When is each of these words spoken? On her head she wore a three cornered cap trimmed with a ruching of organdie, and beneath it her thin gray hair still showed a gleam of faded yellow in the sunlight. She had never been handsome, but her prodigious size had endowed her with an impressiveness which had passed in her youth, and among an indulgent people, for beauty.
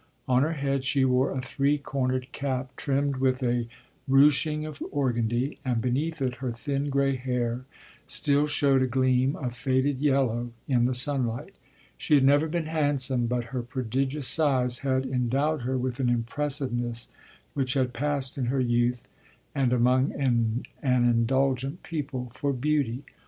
On 0.27 0.41
her 0.41 0.53
head 0.53 0.83
she 0.83 1.05
wore 1.05 1.29
a 1.29 1.41
three 1.43 1.77
cornered 1.77 2.31
cap 2.31 2.75
trimmed 2.75 3.17
with 3.17 3.43
a 3.43 3.67
ruching 4.07 4.65
of 4.65 4.79
organdie, 4.91 5.59
and 5.63 5.79
beneath 5.79 6.23
it 6.23 6.37
her 6.37 6.51
thin 6.51 6.89
gray 6.89 7.15
hair 7.15 7.65
still 8.07 8.47
showed 8.47 8.81
a 8.81 8.87
gleam 8.87 9.35
of 9.35 9.53
faded 9.53 9.99
yellow 9.99 10.53
in 10.67 10.85
the 10.85 10.95
sunlight. 10.95 11.53
She 11.99 12.15
had 12.15 12.23
never 12.23 12.47
been 12.47 12.65
handsome, 12.65 13.27
but 13.27 13.43
her 13.53 13.61
prodigious 13.61 14.27
size 14.27 14.79
had 14.79 15.05
endowed 15.05 15.61
her 15.61 15.77
with 15.77 15.99
an 15.99 16.09
impressiveness 16.09 17.09
which 17.53 17.75
had 17.75 17.93
passed 17.93 18.39
in 18.39 18.45
her 18.45 18.59
youth, 18.59 19.07
and 19.53 19.71
among 19.71 20.13
an 20.17 20.63
indulgent 20.81 21.83
people, 21.83 22.31
for 22.33 22.53
beauty. 22.53 23.05